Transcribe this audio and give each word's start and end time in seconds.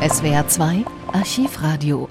SWR 0.00 0.48
2 0.48 0.86
Archivradio. 1.12 2.08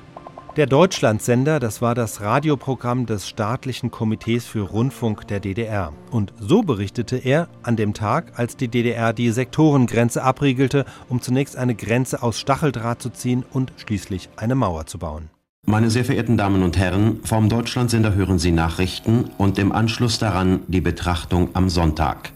Der 0.57 0.67
Deutschlandsender, 0.67 1.59
das 1.59 1.81
war 1.81 1.95
das 1.95 2.21
Radioprogramm 2.21 3.07
des 3.07 3.27
staatlichen 3.27 3.89
Komitees 3.89 4.45
für 4.45 4.61
Rundfunk 4.61 5.27
der 5.27 5.39
DDR. 5.39 5.91
Und 6.11 6.31
so 6.39 6.61
berichtete 6.61 7.17
er 7.17 7.49
an 7.63 7.77
dem 7.77 7.95
Tag, 7.95 8.37
als 8.37 8.55
die 8.55 8.67
DDR 8.67 9.11
die 9.11 9.31
Sektorengrenze 9.31 10.21
abriegelte, 10.21 10.85
um 11.07 11.19
zunächst 11.19 11.57
eine 11.57 11.73
Grenze 11.73 12.21
aus 12.21 12.39
Stacheldraht 12.39 13.01
zu 13.01 13.09
ziehen 13.09 13.43
und 13.51 13.73
schließlich 13.77 14.29
eine 14.35 14.53
Mauer 14.53 14.85
zu 14.85 14.99
bauen. 14.99 15.31
Meine 15.65 15.89
sehr 15.89 16.05
verehrten 16.05 16.37
Damen 16.37 16.61
und 16.61 16.77
Herren, 16.77 17.21
vom 17.23 17.49
Deutschlandsender 17.49 18.13
hören 18.13 18.37
Sie 18.37 18.51
Nachrichten 18.51 19.31
und 19.39 19.57
im 19.57 19.71
Anschluss 19.71 20.19
daran 20.19 20.59
die 20.67 20.81
Betrachtung 20.81 21.49
am 21.53 21.69
Sonntag. 21.69 22.33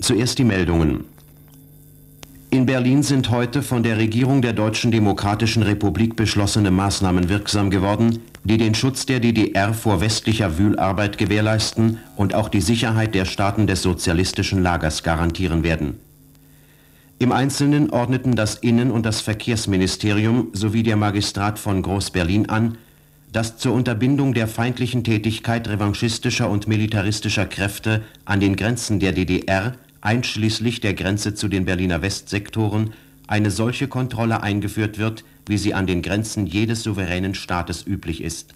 Zuerst 0.00 0.40
die 0.40 0.44
Meldungen. 0.44 1.04
In 2.58 2.66
Berlin 2.66 3.04
sind 3.04 3.30
heute 3.30 3.62
von 3.62 3.84
der 3.84 3.98
Regierung 3.98 4.42
der 4.42 4.52
Deutschen 4.52 4.90
Demokratischen 4.90 5.62
Republik 5.62 6.16
beschlossene 6.16 6.72
Maßnahmen 6.72 7.28
wirksam 7.28 7.70
geworden, 7.70 8.18
die 8.42 8.58
den 8.58 8.74
Schutz 8.74 9.06
der 9.06 9.20
DDR 9.20 9.72
vor 9.72 10.00
westlicher 10.00 10.58
Wühlarbeit 10.58 11.18
gewährleisten 11.18 11.98
und 12.16 12.34
auch 12.34 12.48
die 12.48 12.60
Sicherheit 12.60 13.14
der 13.14 13.26
Staaten 13.26 13.68
des 13.68 13.82
sozialistischen 13.82 14.60
Lagers 14.60 15.04
garantieren 15.04 15.62
werden. 15.62 16.00
Im 17.20 17.30
Einzelnen 17.30 17.90
ordneten 17.90 18.34
das 18.34 18.56
Innen- 18.56 18.90
und 18.90 19.06
das 19.06 19.20
Verkehrsministerium 19.20 20.48
sowie 20.52 20.82
der 20.82 20.96
Magistrat 20.96 21.60
von 21.60 21.80
Groß-Berlin 21.80 22.48
an, 22.48 22.76
dass 23.30 23.56
zur 23.56 23.72
Unterbindung 23.72 24.34
der 24.34 24.48
feindlichen 24.48 25.04
Tätigkeit 25.04 25.68
revanchistischer 25.68 26.50
und 26.50 26.66
militaristischer 26.66 27.46
Kräfte 27.46 28.02
an 28.24 28.40
den 28.40 28.56
Grenzen 28.56 28.98
der 28.98 29.12
DDR 29.12 29.74
einschließlich 30.00 30.80
der 30.80 30.94
Grenze 30.94 31.34
zu 31.34 31.48
den 31.48 31.64
Berliner 31.64 32.02
Westsektoren, 32.02 32.90
eine 33.26 33.50
solche 33.50 33.88
Kontrolle 33.88 34.42
eingeführt 34.42 34.98
wird, 34.98 35.24
wie 35.46 35.58
sie 35.58 35.74
an 35.74 35.86
den 35.86 36.02
Grenzen 36.02 36.46
jedes 36.46 36.82
souveränen 36.82 37.34
Staates 37.34 37.86
üblich 37.86 38.22
ist. 38.22 38.54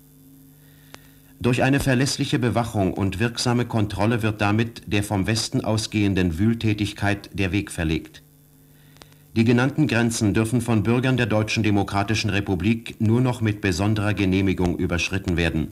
Durch 1.40 1.62
eine 1.62 1.80
verlässliche 1.80 2.38
Bewachung 2.38 2.94
und 2.94 3.18
wirksame 3.18 3.64
Kontrolle 3.66 4.22
wird 4.22 4.40
damit 4.40 4.82
der 4.86 5.02
vom 5.02 5.26
Westen 5.26 5.62
ausgehenden 5.64 6.38
Wühltätigkeit 6.38 7.30
der 7.32 7.52
Weg 7.52 7.70
verlegt. 7.70 8.22
Die 9.34 9.44
genannten 9.44 9.86
Grenzen 9.88 10.34
dürfen 10.34 10.60
von 10.60 10.82
Bürgern 10.82 11.16
der 11.16 11.26
Deutschen 11.26 11.62
Demokratischen 11.62 12.30
Republik 12.30 12.96
nur 13.00 13.20
noch 13.20 13.40
mit 13.40 13.60
besonderer 13.60 14.14
Genehmigung 14.14 14.76
überschritten 14.78 15.36
werden 15.36 15.68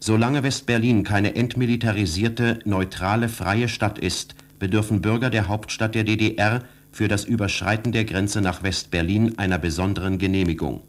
Solange 0.00 0.44
West-Berlin 0.44 1.02
keine 1.02 1.34
entmilitarisierte, 1.34 2.60
neutrale, 2.64 3.28
freie 3.28 3.68
Stadt 3.68 3.98
ist, 3.98 4.36
bedürfen 4.58 5.00
Bürger 5.00 5.30
der 5.30 5.48
Hauptstadt 5.48 5.94
der 5.94 6.04
DDR 6.04 6.62
für 6.90 7.08
das 7.08 7.24
Überschreiten 7.24 7.92
der 7.92 8.04
Grenze 8.04 8.40
nach 8.40 8.62
West-Berlin 8.62 9.38
einer 9.38 9.58
besonderen 9.58 10.18
Genehmigung. 10.18 10.82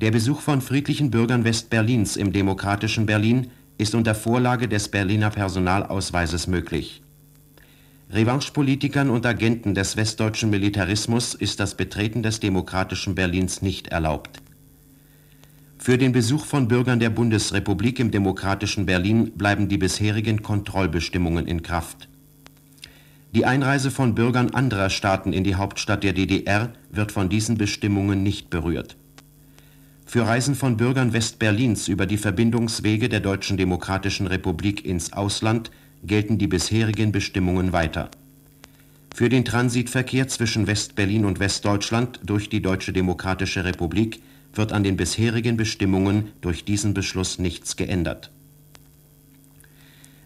Der 0.00 0.10
Besuch 0.10 0.40
von 0.40 0.60
friedlichen 0.60 1.10
Bürgern 1.10 1.44
West-Berlins 1.44 2.16
im 2.16 2.32
demokratischen 2.32 3.06
Berlin 3.06 3.50
ist 3.78 3.94
unter 3.94 4.14
Vorlage 4.14 4.68
des 4.68 4.88
Berliner 4.88 5.30
Personalausweises 5.30 6.46
möglich. 6.46 7.02
Revanchepolitikern 8.10 9.10
und 9.10 9.24
Agenten 9.26 9.74
des 9.74 9.96
westdeutschen 9.96 10.50
Militarismus 10.50 11.34
ist 11.34 11.58
das 11.58 11.76
Betreten 11.76 12.22
des 12.22 12.38
demokratischen 12.38 13.14
Berlins 13.14 13.62
nicht 13.62 13.88
erlaubt. 13.88 14.40
Für 15.78 15.98
den 15.98 16.12
Besuch 16.12 16.44
von 16.44 16.68
Bürgern 16.68 17.00
der 17.00 17.10
Bundesrepublik 17.10 17.98
im 17.98 18.10
demokratischen 18.10 18.86
Berlin 18.86 19.32
bleiben 19.32 19.68
die 19.68 19.78
bisherigen 19.78 20.42
Kontrollbestimmungen 20.42 21.46
in 21.46 21.62
Kraft. 21.62 22.08
Die 23.34 23.46
Einreise 23.46 23.90
von 23.90 24.14
Bürgern 24.14 24.50
anderer 24.50 24.90
Staaten 24.90 25.32
in 25.32 25.42
die 25.42 25.56
Hauptstadt 25.56 26.04
der 26.04 26.12
DDR 26.12 26.72
wird 26.92 27.10
von 27.10 27.28
diesen 27.28 27.58
Bestimmungen 27.58 28.22
nicht 28.22 28.48
berührt. 28.48 28.96
Für 30.06 30.24
Reisen 30.24 30.54
von 30.54 30.76
Bürgern 30.76 31.12
West-Berlins 31.12 31.88
über 31.88 32.06
die 32.06 32.16
Verbindungswege 32.16 33.08
der 33.08 33.18
Deutschen 33.18 33.56
Demokratischen 33.56 34.28
Republik 34.28 34.84
ins 34.84 35.12
Ausland 35.12 35.72
gelten 36.04 36.38
die 36.38 36.46
bisherigen 36.46 37.10
Bestimmungen 37.10 37.72
weiter. 37.72 38.08
Für 39.12 39.28
den 39.28 39.44
Transitverkehr 39.44 40.28
zwischen 40.28 40.68
West-Berlin 40.68 41.24
und 41.24 41.40
Westdeutschland 41.40 42.20
durch 42.22 42.48
die 42.48 42.62
Deutsche 42.62 42.92
Demokratische 42.92 43.64
Republik 43.64 44.22
wird 44.52 44.72
an 44.72 44.84
den 44.84 44.96
bisherigen 44.96 45.56
Bestimmungen 45.56 46.28
durch 46.40 46.64
diesen 46.64 46.94
Beschluss 46.94 47.40
nichts 47.40 47.74
geändert. 47.74 48.30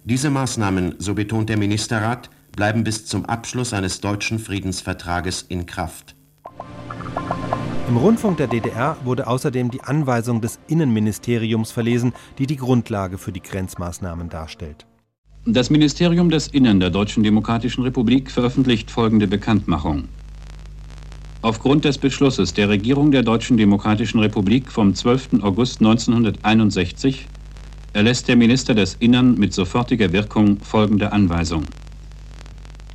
Diese 0.05 0.29
Maßnahmen, 0.29 0.97
so 0.99 1.15
betont 1.15 1.49
der 1.49 1.57
Ministerrat, 1.57 2.29
bleiben 2.59 2.83
bis 2.83 3.07
zum 3.07 3.25
Abschluss 3.25 3.73
eines 3.73 4.01
deutschen 4.01 4.41
Friedensvertrages 4.41 5.43
in 5.49 5.65
Kraft. 5.65 6.17
Im 7.87 7.97
Rundfunk 7.97 8.39
der 8.39 8.49
DDR 8.49 8.97
wurde 9.05 9.29
außerdem 9.29 9.71
die 9.71 9.83
Anweisung 9.83 10.41
des 10.41 10.59
Innenministeriums 10.67 11.71
verlesen, 11.71 12.15
die 12.37 12.49
die 12.49 12.57
Grundlage 12.57 13.17
für 13.17 13.31
die 13.31 13.43
Grenzmaßnahmen 13.43 14.29
darstellt. 14.29 14.87
Das 15.47 15.71
Ministerium 15.71 16.31
des 16.31 16.49
Innen 16.49 16.81
der 16.81 16.91
Deutschen 16.91 17.23
Demokratischen 17.23 17.85
Republik 17.85 18.29
veröffentlicht 18.29 18.91
folgende 18.91 19.29
Bekanntmachung. 19.29 20.09
Aufgrund 21.43 21.85
des 21.85 21.97
Beschlusses 21.97 22.55
der 22.55 22.69
Regierung 22.69 23.13
der 23.13 23.23
Deutschen 23.23 23.57
Demokratischen 23.57 24.19
Republik 24.19 24.73
vom 24.73 24.97
12. 24.97 25.43
August 25.43 25.79
1961 25.79 27.29
erlässt 27.93 28.27
der 28.27 28.35
Minister 28.35 28.75
des 28.75 28.97
Innern 28.99 29.39
mit 29.39 29.55
sofortiger 29.55 30.13
Wirkung 30.13 30.59
folgende 30.59 31.13
Anweisung. 31.13 31.63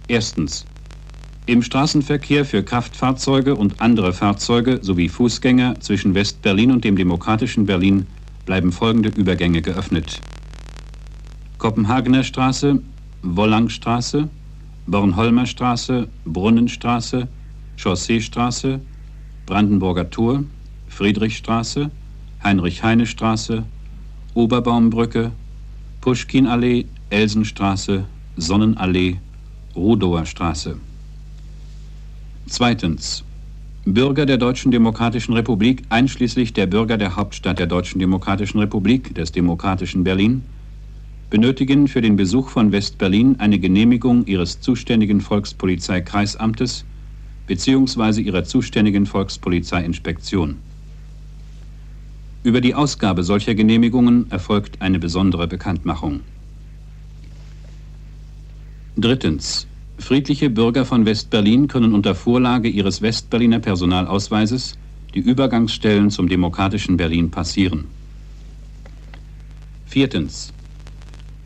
Erstens. 0.07 0.65
Im 1.45 1.61
Straßenverkehr 1.61 2.45
für 2.45 2.63
Kraftfahrzeuge 2.63 3.55
und 3.55 3.81
andere 3.81 4.13
Fahrzeuge 4.13 4.79
sowie 4.81 5.09
Fußgänger 5.09 5.79
zwischen 5.79 6.13
West-Berlin 6.13 6.71
und 6.71 6.83
dem 6.83 6.95
demokratischen 6.95 7.65
Berlin 7.65 8.07
bleiben 8.45 8.71
folgende 8.71 9.09
Übergänge 9.09 9.61
geöffnet. 9.61 10.21
Kopenhagener 11.57 12.23
Straße, 12.23 12.81
Wollangstraße, 13.21 14.29
Bornholmer 14.87 15.45
Straße, 15.45 16.07
Brunnenstraße, 16.25 17.27
Chausseestraße, 17.77 18.81
Brandenburger 19.45 20.09
Tor, 20.09 20.43
Friedrichstraße, 20.89 21.89
Heinrich-Heine-Straße, 22.43 23.63
Oberbaumbrücke, 24.33 25.31
Puschkinallee, 26.01 26.85
Elsenstraße, 27.09 28.05
Sonnenallee, 28.35 29.19
Rudower 29.75 30.25
Straße. 30.25 30.77
Zweitens. 32.47 33.23
Bürger 33.85 34.25
der 34.25 34.37
Deutschen 34.37 34.71
Demokratischen 34.71 35.33
Republik, 35.33 35.83
einschließlich 35.89 36.53
der 36.53 36.67
Bürger 36.67 36.97
der 36.97 37.15
Hauptstadt 37.15 37.59
der 37.59 37.67
Deutschen 37.67 37.99
Demokratischen 37.99 38.59
Republik, 38.59 39.13
des 39.15 39.31
demokratischen 39.31 40.03
Berlin, 40.03 40.43
benötigen 41.29 41.87
für 41.87 42.01
den 42.01 42.15
Besuch 42.15 42.49
von 42.49 42.71
West-Berlin 42.71 43.35
eine 43.39 43.59
Genehmigung 43.59 44.25
ihres 44.25 44.61
zuständigen 44.61 45.19
Volkspolizeikreisamtes 45.19 46.85
bzw. 47.47 48.21
ihrer 48.21 48.43
zuständigen 48.43 49.05
Volkspolizeiinspektion. 49.05 50.57
Über 52.43 52.61
die 52.61 52.75
Ausgabe 52.75 53.23
solcher 53.23 53.55
Genehmigungen 53.55 54.29
erfolgt 54.29 54.81
eine 54.81 54.99
besondere 54.99 55.47
Bekanntmachung. 55.47 56.19
Drittens. 58.95 59.65
Friedliche 59.97 60.51
Bürger 60.51 60.85
von 60.85 61.05
West-Berlin 61.05 61.67
können 61.67 61.95
unter 61.95 62.13
Vorlage 62.13 62.69
ihres 62.69 63.01
Westberliner 63.01 63.59
Personalausweises 63.59 64.77
die 65.15 65.19
Übergangsstellen 65.19 66.11
zum 66.11 66.29
demokratischen 66.29 66.95
Berlin 66.97 67.31
passieren. 67.31 67.85
Viertens. 69.87 70.53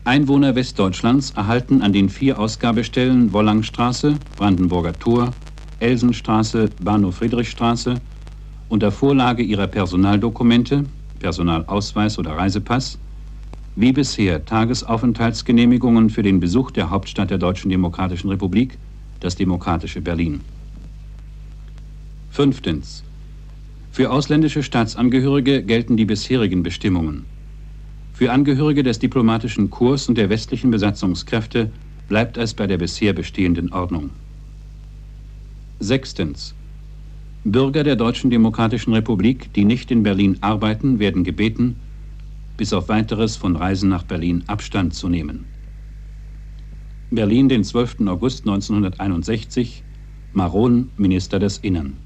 Einwohner 0.04 0.54
Westdeutschlands 0.54 1.30
erhalten 1.32 1.80
an 1.80 1.92
den 1.92 2.10
vier 2.10 2.38
Ausgabestellen 2.38 3.32
Wollangstraße, 3.32 4.18
Brandenburger 4.36 4.98
Tor, 4.98 5.34
Elsenstraße, 5.80 6.70
Bahnhof 6.78 7.16
Friedrichstraße 7.16 8.00
unter 8.68 8.92
Vorlage 8.92 9.42
ihrer 9.42 9.66
Personaldokumente, 9.66 10.84
Personalausweis 11.18 12.18
oder 12.18 12.32
Reisepass, 12.32 12.98
wie 13.80 13.92
bisher 13.92 14.44
Tagesaufenthaltsgenehmigungen 14.44 16.10
für 16.10 16.24
den 16.24 16.40
Besuch 16.40 16.72
der 16.72 16.90
Hauptstadt 16.90 17.30
der 17.30 17.38
Deutschen 17.38 17.70
Demokratischen 17.70 18.28
Republik, 18.28 18.76
das 19.20 19.36
demokratische 19.36 20.00
Berlin. 20.00 20.40
Fünftens. 22.32 23.04
Für 23.92 24.10
ausländische 24.10 24.64
Staatsangehörige 24.64 25.62
gelten 25.62 25.96
die 25.96 26.06
bisherigen 26.06 26.64
Bestimmungen. 26.64 27.24
Für 28.14 28.32
Angehörige 28.32 28.82
des 28.82 28.98
diplomatischen 28.98 29.70
Korps 29.70 30.08
und 30.08 30.18
der 30.18 30.28
westlichen 30.28 30.72
Besatzungskräfte 30.72 31.70
bleibt 32.08 32.36
es 32.36 32.54
bei 32.54 32.66
der 32.66 32.78
bisher 32.78 33.12
bestehenden 33.12 33.72
Ordnung. 33.72 34.10
Sechstens. 35.78 36.52
Bürger 37.44 37.84
der 37.84 37.94
Deutschen 37.94 38.30
Demokratischen 38.30 38.92
Republik, 38.92 39.52
die 39.54 39.64
nicht 39.64 39.92
in 39.92 40.02
Berlin 40.02 40.36
arbeiten, 40.40 40.98
werden 40.98 41.22
gebeten, 41.22 41.76
bis 42.58 42.74
auf 42.74 42.90
weiteres 42.90 43.36
von 43.36 43.56
Reisen 43.56 43.88
nach 43.88 44.02
Berlin 44.02 44.44
Abstand 44.48 44.92
zu 44.92 45.08
nehmen. 45.08 45.46
Berlin, 47.10 47.48
den 47.48 47.64
12. 47.64 48.06
August 48.08 48.40
1961, 48.40 49.82
Maron, 50.34 50.90
Minister 50.98 51.38
des 51.38 51.56
Innern. 51.58 51.96